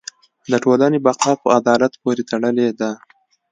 [0.51, 2.91] د ټولنې بقاء په عدالت پورې تړلې ده.